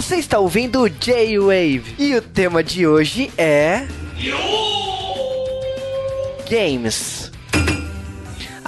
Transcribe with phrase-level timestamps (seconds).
[0.00, 3.86] Você está ouvindo o J-Wave e o tema de hoje é.
[6.48, 7.29] Games.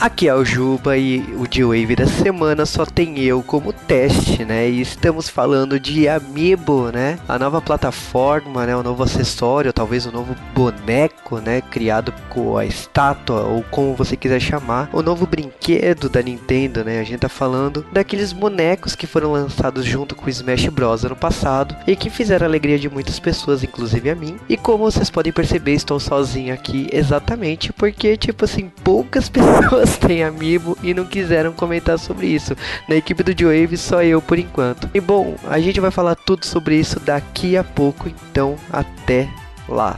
[0.02, 4.68] Aqui é o Juba e o G-Wave da semana só tem eu como teste, né?
[4.68, 7.20] E estamos falando de Amiibo, né?
[7.28, 8.74] A nova plataforma, né?
[8.74, 11.60] O novo acessório, talvez o novo boneco, né?
[11.60, 14.90] Criado com a estátua ou como você quiser chamar.
[14.93, 16.98] O novo brinquedo da Nintendo, né?
[16.98, 21.04] A gente tá falando daqueles bonecos que foram lançados junto com o Smash Bros.
[21.04, 24.36] ano passado e que fizeram a alegria de muitas pessoas, inclusive a mim.
[24.48, 30.24] E como vocês podem perceber, estou sozinho aqui exatamente porque, tipo assim, poucas pessoas têm
[30.24, 32.56] amiibo e não quiseram comentar sobre isso.
[32.88, 34.88] Na equipe do Joe só eu por enquanto.
[34.94, 39.28] E bom, a gente vai falar tudo sobre isso daqui a pouco, então até
[39.68, 39.96] lá.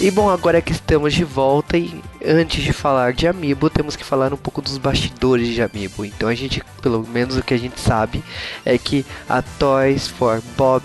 [0.00, 4.04] E bom, agora que estamos de volta e antes de falar de Amiibo, temos que
[4.04, 6.04] falar um pouco dos bastidores de Amiibo.
[6.04, 8.22] Então a gente, pelo menos o que a gente sabe,
[8.64, 10.82] é que a Toys for Bob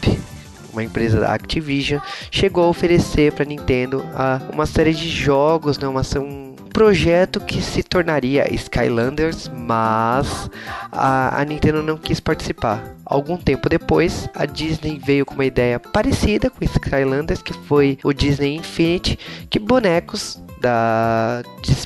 [0.71, 1.99] uma empresa da Activision,
[2.31, 7.61] chegou a oferecer para Nintendo uh, uma série de jogos, né, uma, um projeto que
[7.61, 10.49] se tornaria Skylanders, mas
[10.91, 12.95] a, a Nintendo não quis participar.
[13.05, 18.13] Algum tempo depois, a Disney veio com uma ideia parecida com Skylanders, que foi o
[18.13, 19.17] Disney Infinity,
[19.49, 21.41] que bonecos da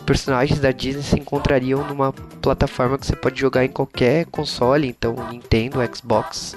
[0.06, 5.16] personagens da Disney se encontrariam numa plataforma que você pode jogar em qualquer console, então
[5.32, 6.56] Nintendo, Xbox,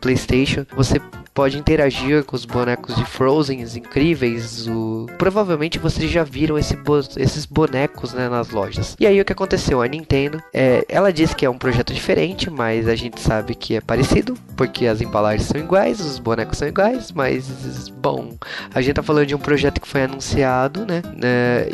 [0.00, 0.66] PlayStation.
[0.76, 1.00] Você
[1.34, 4.68] pode interagir com os bonecos de Frozen incríveis.
[4.68, 5.06] O...
[5.18, 7.00] Provavelmente vocês já viram esse bo...
[7.16, 8.96] esses bonecos né, nas lojas.
[9.00, 9.82] E aí o que aconteceu?
[9.82, 10.84] A Nintendo, é...
[10.88, 14.86] ela disse que é um projeto diferente, mas a gente sabe que é parecido, porque
[14.86, 18.36] as embalagens são iguais, os bonecos são iguais, mas bom,
[18.72, 21.02] a gente tá falando de um projeto que foi anunciado, né?
[21.16, 21.66] né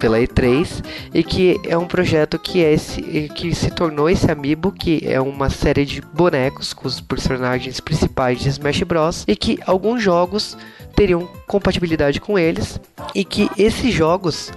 [0.00, 3.02] pela E3 e que é um projeto que é esse
[3.34, 8.40] que se tornou esse amiibo que é uma série de bonecos com os personagens principais
[8.40, 9.24] de Smash Bros.
[9.28, 10.56] E que alguns jogos
[10.96, 12.80] teriam compatibilidade com eles.
[13.14, 14.50] E que esses jogos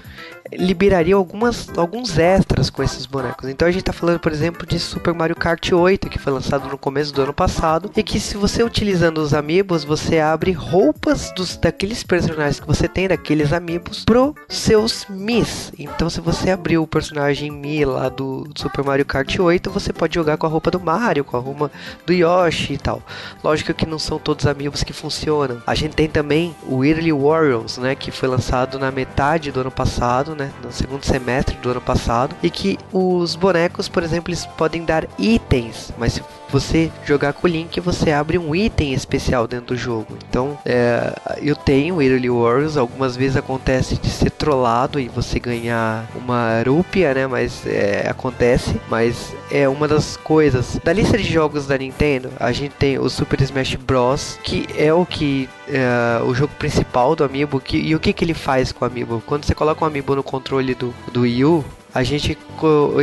[0.51, 3.49] liberaria algumas, alguns extras com esses bonecos.
[3.49, 6.67] Então a gente está falando, por exemplo, de Super Mario Kart 8, que foi lançado
[6.67, 11.31] no começo do ano passado, e que se você utilizando os amiibos, você abre roupas
[11.35, 15.71] dos daqueles personagens que você tem daqueles amiibos pro seus Mis.
[15.77, 20.15] Então se você abrir o personagem Mi lá do Super Mario Kart 8, você pode
[20.15, 21.71] jogar com a roupa do Mario, com a roupa
[22.05, 23.01] do Yoshi e tal.
[23.43, 25.61] Lógico que não são todos amiibos que funcionam.
[25.65, 29.71] A gente tem também o Early Warriors, né, que foi lançado na metade do ano
[29.71, 30.51] passado, né?
[30.63, 35.07] no segundo semestre do ano passado, e que os bonecos, por exemplo, eles podem dar
[35.17, 36.23] itens, mas se
[36.53, 40.16] você jogar com o Link, você abre um item especial dentro do jogo.
[40.29, 41.11] Então, é,
[41.41, 47.11] eu tenho Early Wars, algumas vezes acontece de ser trollado e você ganhar uma rúpia,
[47.13, 47.25] né?
[47.25, 50.79] Mas é, acontece, mas é uma das coisas.
[50.83, 54.93] Da lista de jogos da Nintendo, a gente tem o Super Smash Bros, que é
[54.93, 57.59] o que é, o jogo principal do Amiibo.
[57.59, 59.22] Que, e o que, que ele faz com o Amiibo?
[59.25, 62.38] Quando você coloca o Amiibo no controle do, do Wii U, a gente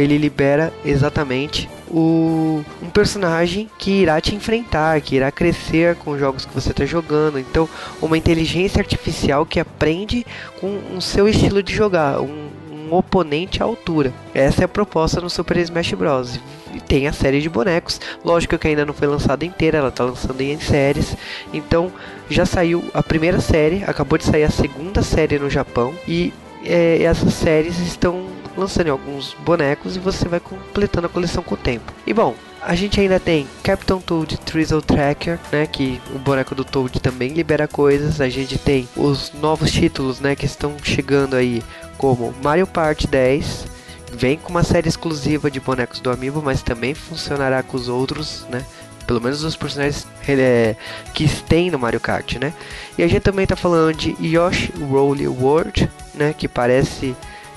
[0.00, 6.20] ele libera exatamente o, um personagem que irá te enfrentar, que irá crescer com os
[6.20, 7.38] jogos que você está jogando.
[7.38, 7.69] Então,
[8.00, 10.26] uma inteligência artificial que aprende
[10.60, 12.50] com o seu estilo de jogar, um,
[12.90, 14.12] um oponente à altura.
[14.34, 16.40] Essa é a proposta no Super Smash Bros.
[16.74, 18.00] E tem a série de bonecos.
[18.24, 21.16] Lógico que ainda não foi lançada inteira, ela está lançando em séries.
[21.52, 21.92] Então,
[22.28, 25.94] já saiu a primeira série, acabou de sair a segunda série no Japão.
[26.06, 26.32] E
[26.64, 31.58] é, essas séries estão lançando alguns bonecos e você vai completando a coleção com o
[31.58, 31.92] tempo.
[32.06, 36.64] E bom, a gente ainda tem Captain Toad Trizzle Tracker, né, que o boneco do
[36.64, 38.20] Toad também libera coisas.
[38.20, 41.62] A gente tem os novos títulos, né, que estão chegando aí,
[42.00, 43.66] como Mario Party 10,
[44.15, 48.47] vem com uma série exclusiva de bonecos do Amiibo, mas também funcionará com os outros,
[48.49, 48.64] né?
[49.06, 50.76] Pelo menos os personagens é,
[51.12, 52.55] que tem no Mario Kart, né?
[52.97, 56.32] E a gente também tá falando de Yoshi Roll World, né?
[56.32, 57.14] Que parece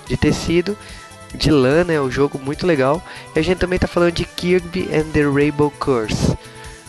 [0.08, 0.78] de tecido,
[1.34, 2.02] de lã, né?
[2.02, 3.02] O jogo muito legal.
[3.34, 6.38] E a gente também está falando de Kirby and the Rainbow Curse,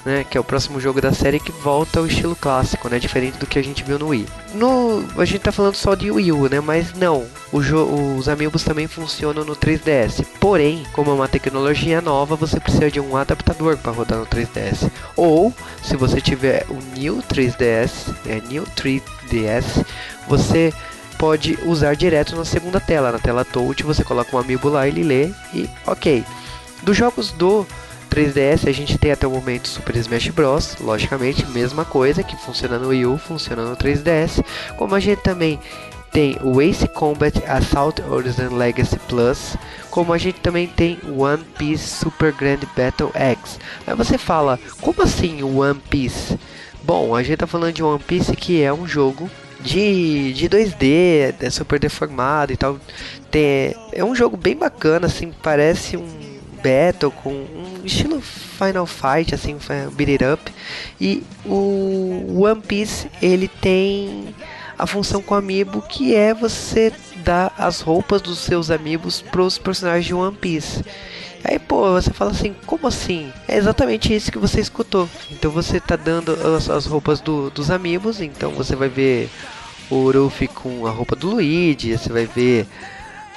[0.05, 0.25] né?
[0.29, 2.99] Que é o próximo jogo da série que volta ao estilo clássico, né?
[2.99, 4.27] Diferente do que a gente viu no Wii.
[4.55, 6.61] No, a gente está falando só de Wii U, né?
[6.61, 10.25] Mas não, os amiibos também funcionam no 3DS.
[10.39, 14.91] Porém, como é uma tecnologia nova, você precisa de um adaptador para rodar no 3DS.
[15.17, 15.53] Ou,
[15.83, 19.85] se você tiver o New 3DS, é New 3DS,
[20.29, 20.73] você
[21.19, 23.13] pode usar direto na segunda tela.
[23.13, 26.25] Na tela touch você coloca um amiibo lá, ele lê e ok.
[26.83, 27.67] Dos jogos do
[28.15, 30.77] 3DS a gente tem até o momento Super Smash Bros.
[30.79, 34.45] Logicamente, mesma coisa que funciona no Wii U, funciona no 3DS.
[34.79, 35.59] Como a gente também
[36.13, 39.57] tem o Ace Combat Assault Horizon Legacy Plus,
[39.91, 43.59] como a gente também tem One Piece Super Grand Battle X.
[43.85, 46.39] Aí você fala, como assim One Piece?
[46.85, 49.29] Bom, a gente tá falando de One Piece que é um jogo
[49.61, 52.79] de, de 2D, é super deformado e tal.
[53.29, 56.34] Tem, é um jogo bem bacana, assim, parece um
[56.65, 59.59] battle com um estilo Final Fight, assim,
[59.93, 60.53] beat it up.
[60.99, 64.35] E o One Piece, ele tem
[64.79, 70.07] a função com amiibo que é você dar as roupas dos seus amigos pros personagens
[70.07, 70.83] de One Piece.
[71.45, 73.31] Aí, pô, você fala assim, como assim?
[73.47, 75.09] É exatamente isso que você escutou.
[75.31, 79.29] Então você tá dando as, as roupas do, dos amigos, então você vai ver
[79.91, 82.67] o Ruffy com a roupa do Luigi, você vai ver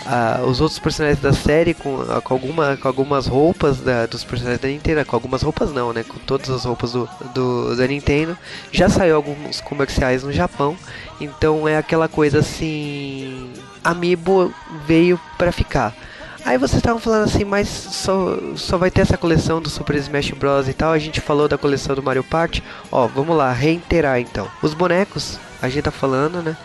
[0.06, 4.24] uh, os outros personagens da série com, uh, com, alguma, com algumas roupas da, dos
[4.24, 6.04] personagens da Nintendo, com algumas roupas não, né?
[6.04, 8.38] Com todas as roupas do, do, da Nintendo.
[8.72, 10.78] Já saiu alguns comerciais no Japão,
[11.20, 13.52] então é aquela coisa assim.
[13.84, 14.54] Amiibo
[14.86, 15.96] veio para ficar.
[16.48, 20.32] Aí vocês estavam falando assim, mas só, só vai ter essa coleção do Super Smash
[20.32, 20.94] Bros e tal.
[20.94, 22.64] A gente falou da coleção do Mario Party.
[22.90, 24.48] Ó, vamos lá, reiterar então.
[24.62, 26.56] Os bonecos, a gente tá falando, né?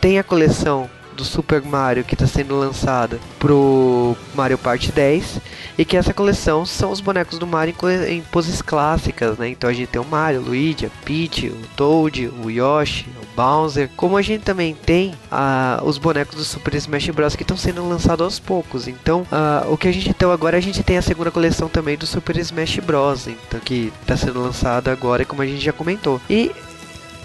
[0.00, 5.40] Tem a coleção do Super Mario que está sendo lançada pro Mario Party 10
[5.78, 7.74] e que essa coleção são os bonecos do Mario
[8.08, 9.48] em, poses clássicas, né?
[9.48, 13.36] Então a gente tem o Mario, o Luigi, a Peach, o Toad, o Yoshi, o
[13.36, 13.90] Bowser.
[13.96, 17.88] Como a gente também tem ah, os bonecos do Super Smash Bros que estão sendo
[17.88, 18.88] lançados aos poucos.
[18.88, 21.96] Então ah, o que a gente tem agora a gente tem a segunda coleção também
[21.96, 23.26] do Super Smash Bros.
[23.26, 26.20] Então que está sendo lançada agora, como a gente já comentou.
[26.28, 26.52] E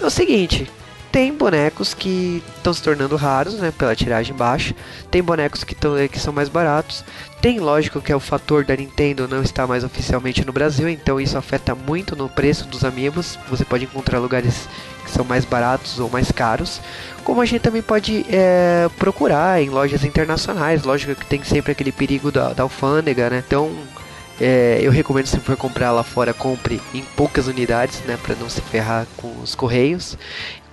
[0.01, 0.69] é o seguinte,
[1.11, 4.75] tem bonecos que estão se tornando raros, né, pela tiragem baixa.
[5.09, 7.03] Tem bonecos que, tão, que são mais baratos.
[7.41, 11.19] Tem, lógico, que é o fator da Nintendo não estar mais oficialmente no Brasil, então
[11.19, 13.39] isso afeta muito no preço dos amigos.
[13.49, 14.67] Você pode encontrar lugares
[15.03, 16.81] que são mais baratos ou mais caros.
[17.23, 20.83] Como a gente também pode é, procurar em lojas internacionais.
[20.83, 23.43] Lógico que tem sempre aquele perigo da, da alfândega, né?
[23.45, 23.71] Então
[24.39, 28.49] é, eu recomendo se for comprar lá fora, compre em poucas unidades, né, para não
[28.49, 30.17] se ferrar com os correios.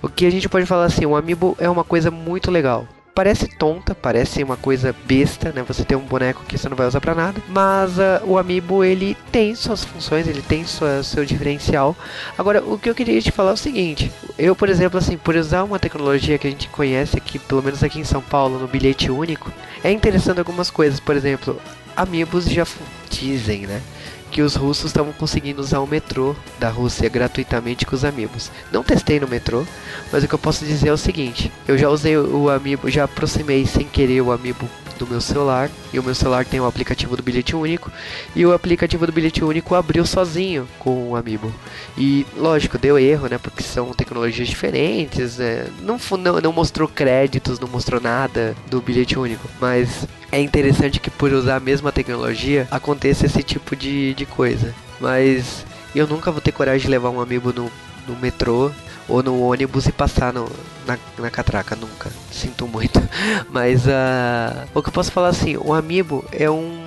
[0.01, 2.87] O que a gente pode falar assim, o Amiibo é uma coisa muito legal.
[3.15, 5.63] Parece tonta, parece uma coisa besta, né?
[5.67, 8.83] Você tem um boneco que você não vai usar para nada, mas uh, o Amiibo
[8.83, 11.95] ele tem suas funções, ele tem sua, seu diferencial.
[12.37, 15.35] Agora, o que eu queria te falar é o seguinte: eu, por exemplo, assim, por
[15.35, 18.67] usar uma tecnologia que a gente conhece aqui, pelo menos aqui em São Paulo, no
[18.67, 19.51] bilhete único,
[19.83, 20.99] é interessante algumas coisas.
[20.99, 21.59] Por exemplo,
[21.97, 22.65] Amiibos já
[23.09, 23.81] dizem, né?
[24.29, 28.51] que os russos estavam conseguindo usar o metrô da Rússia gratuitamente com os amigos.
[28.71, 29.65] Não testei no metrô,
[30.11, 33.05] mas o que eu posso dizer é o seguinte: eu já usei o amiibo, já
[33.05, 37.15] aproximei sem querer o amiibo do meu celular e o meu celular tem o aplicativo
[37.15, 37.91] do bilhete único
[38.35, 41.53] e o aplicativo do bilhete único abriu sozinho com o amiibo
[41.97, 45.67] e lógico deu erro né porque são tecnologias diferentes né?
[45.81, 51.09] não, não não mostrou créditos não mostrou nada do bilhete único mas é interessante que
[51.09, 54.73] por usar a mesma tecnologia aconteça esse tipo de, de coisa.
[54.99, 55.65] Mas
[55.95, 57.71] eu nunca vou ter coragem de levar um amigo no,
[58.07, 58.71] no metrô
[59.07, 60.49] ou no ônibus e passar no,
[60.85, 62.11] na, na catraca, nunca.
[62.31, 62.99] Sinto muito.
[63.49, 66.85] Mas uh, o que eu posso falar assim, o amiibo é um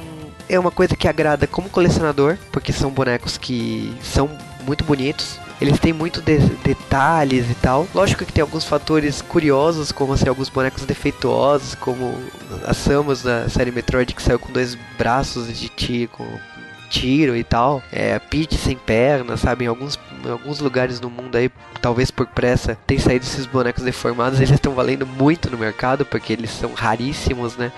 [0.48, 4.28] é uma coisa que agrada como colecionador, porque são bonecos que são
[4.66, 5.38] muito bonitos.
[5.60, 7.86] Eles têm muito de detalhes e tal.
[7.94, 12.14] Lógico que tem alguns fatores curiosos, como assim, alguns bonecos defeituosos, como
[12.64, 16.26] a Samus da série Metroid que saiu com dois braços de ti, com
[16.88, 17.82] tiro e tal.
[17.92, 19.66] É, a Peach sem perna, sabe?
[19.66, 21.50] Alguns, em alguns lugares no mundo aí,
[21.80, 24.38] talvez por pressa, tem saído esses bonecos deformados.
[24.38, 27.72] Eles estão valendo muito no mercado, porque eles são raríssimos, né?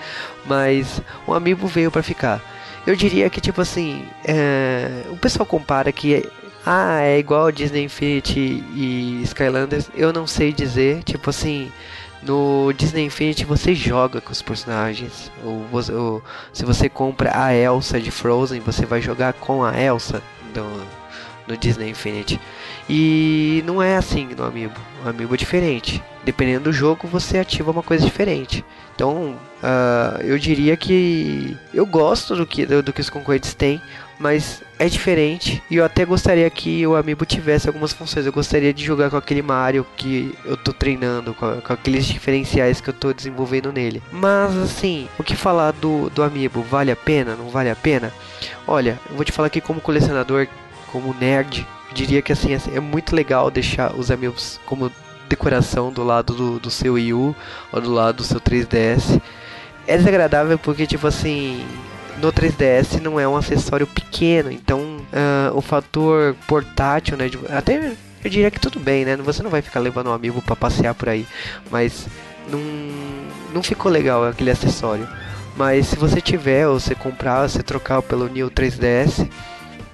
[0.45, 2.41] Mas o amiibo veio para ficar.
[2.85, 5.03] Eu diria que, tipo assim, é...
[5.09, 6.27] o pessoal compara que
[6.65, 11.69] ah, é igual Disney Infinity e Skylanders, eu não sei dizer, tipo assim,
[12.21, 16.23] no Disney Infinity você joga com os personagens, ou, ou
[16.53, 20.21] se você compra a Elsa de Frozen, você vai jogar com a Elsa
[20.53, 20.63] do,
[21.47, 22.39] no Disney Infinity.
[22.89, 26.01] E não é assim no Amiibo, o Amiibo é diferente.
[26.23, 28.63] Dependendo do jogo, você ativa uma coisa diferente.
[28.95, 33.81] Então, uh, eu diria que eu gosto do que, do, do que os concorrentes têm,
[34.19, 38.25] mas é diferente e eu até gostaria que o Amiibo tivesse algumas funções.
[38.25, 42.79] Eu gostaria de jogar com aquele Mario que eu tô treinando, com, com aqueles diferenciais
[42.79, 44.01] que eu tô desenvolvendo nele.
[44.11, 46.61] Mas assim, o que falar do, do Amiibo?
[46.61, 47.35] Vale a pena?
[47.35, 48.13] Não vale a pena?
[48.67, 50.47] Olha, eu vou te falar aqui como colecionador,
[50.93, 54.91] como nerd, diria que assim, é muito legal deixar os Amiibos como
[55.27, 57.35] decoração do lado do, do seu Wii U
[57.71, 59.19] ou do lado do seu 3DS.
[59.87, 61.65] É desagradável porque, tipo assim,
[62.21, 67.27] no 3DS não é um acessório pequeno, então uh, o fator portátil, né?
[67.27, 69.17] De, até eu diria que tudo bem, né?
[69.17, 71.25] Você não vai ficar levando um amigo para passear por aí,
[71.71, 72.05] mas
[72.47, 72.61] não,
[73.51, 75.07] não ficou legal aquele acessório.
[75.57, 79.27] Mas se você tiver, ou você comprar, você trocar pelo New 3DS,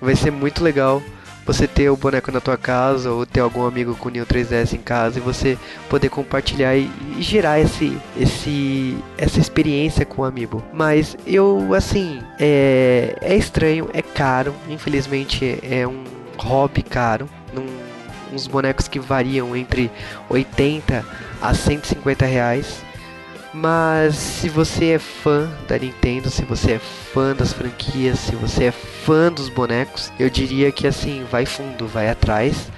[0.01, 1.01] vai ser muito legal
[1.45, 4.73] você ter o boneco na tua casa ou ter algum amigo com o New 3DS
[4.73, 5.57] em casa e você
[5.89, 10.63] poder compartilhar e, e gerar esse, esse, essa experiência com o Amiibo.
[10.71, 16.03] Mas eu, assim, é, é estranho, é caro, infelizmente é um
[16.37, 17.27] hobby caro.
[17.51, 17.65] Num,
[18.31, 19.89] uns bonecos que variam entre
[20.29, 21.03] 80
[21.41, 22.83] a 150 reais.
[23.53, 28.65] Mas se você é fã da Nintendo, se você é fã das franquias, se você
[28.65, 32.71] é fã dos bonecos, eu diria que assim, vai fundo, vai atrás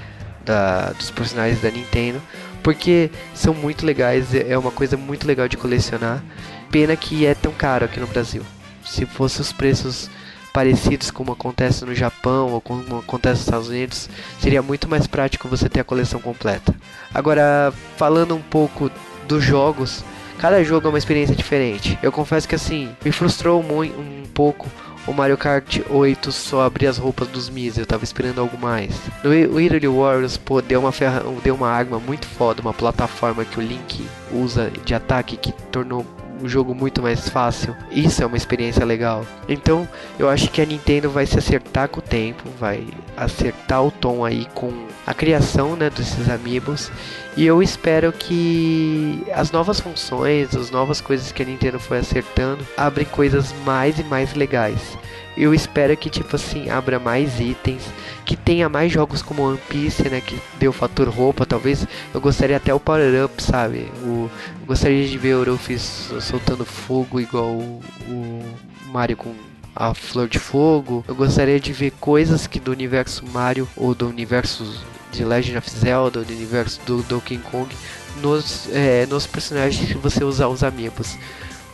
[0.45, 2.21] da, dos personagens da Nintendo,
[2.63, 6.23] porque são muito legais, é uma coisa muito legal de colecionar.
[6.71, 8.43] Pena que é tão caro aqui no Brasil.
[8.85, 10.09] Se fosse os preços
[10.53, 14.09] parecidos como acontece no Japão ou como acontece nos Estados Unidos,
[14.39, 16.73] seria muito mais prático você ter a coleção completa.
[17.13, 18.89] Agora, falando um pouco
[19.27, 20.03] dos jogos,
[20.41, 21.99] Cada jogo é uma experiência diferente.
[22.01, 24.67] Eu confesso que assim, me frustrou muito, um pouco
[25.05, 28.99] o Mario Kart 8 só abrir as roupas dos Miz, eu tava esperando algo mais.
[29.23, 31.23] No Hyrule Warriors, pô, deu uma, ferra...
[31.43, 36.05] deu uma arma muito foda, uma plataforma que o Link usa de ataque que tornou
[36.41, 37.75] o jogo muito mais fácil.
[37.91, 39.25] Isso é uma experiência legal.
[39.47, 43.91] Então, eu acho que a Nintendo vai se acertar com o tempo, vai acertar o
[43.91, 46.91] tom aí com a criação, né, desses amiibos.
[47.37, 52.65] E eu espero que as novas funções, as novas coisas que a Nintendo foi acertando,
[52.75, 54.97] abrem coisas mais e mais legais.
[55.37, 57.83] Eu espero que, tipo assim, abra mais itens,
[58.25, 60.21] que tenha mais jogos como One Piece, né?
[60.21, 61.87] Que deu fator roupa, talvez.
[62.13, 63.91] Eu gostaria até o Power Up, sabe?
[64.03, 68.43] O, eu gostaria de ver o Ruffy soltando fogo igual o, o
[68.87, 69.33] Mario com
[69.75, 71.03] a Flor de Fogo.
[71.07, 75.69] Eu gostaria de ver coisas que do universo Mario ou do universo de Legend of
[75.69, 77.73] Zelda, do universo do Donkey Kong,
[78.21, 81.17] nos, é, nos personagens que você usar os amigos.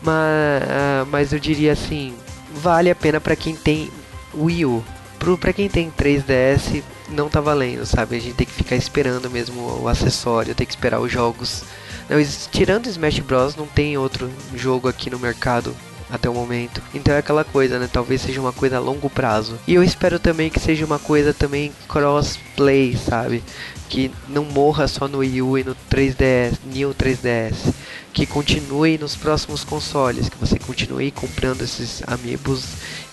[0.02, 2.14] Mas, uh, mas eu diria assim,
[2.54, 3.90] vale a pena para quem tem
[4.34, 4.84] Wii U.
[5.20, 8.16] Pro, pra quem tem 3DS, não tá valendo, sabe?
[8.16, 11.64] A gente tem que ficar esperando mesmo o acessório, tem que esperar os jogos.
[12.08, 12.18] Não,
[12.52, 15.76] tirando Smash Bros, não tem outro jogo aqui no mercado
[16.10, 16.82] até o momento.
[16.94, 17.90] Então é aquela coisa, né?
[17.92, 19.58] Talvez seja uma coisa a longo prazo.
[19.68, 23.44] E eu espero também que seja uma coisa também crossplay, sabe?
[23.90, 27.74] Que não morra só no Wii U e no 3DS, New 3DS
[28.18, 32.66] que continue nos próximos consoles, que você continue comprando esses amiibos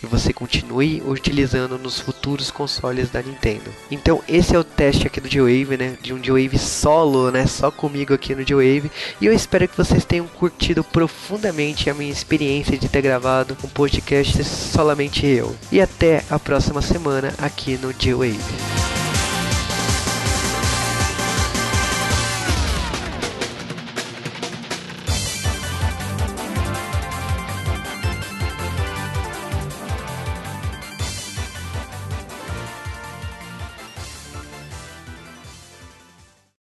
[0.03, 3.71] e você continue utilizando nos futuros consoles da Nintendo.
[3.91, 7.71] Então esse é o teste aqui do G-Wave, né, de um G-Wave solo, né, só
[7.71, 12.79] comigo aqui no G-Wave, e eu espero que vocês tenham curtido profundamente a minha experiência
[12.79, 15.55] de ter gravado um podcast solamente eu.
[15.71, 18.94] E até a próxima semana aqui no G-Wave.